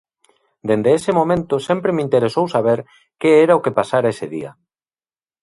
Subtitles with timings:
[0.67, 2.79] Dende ese momento sempre me interesou saber
[3.19, 4.51] que era o que pasara ese día.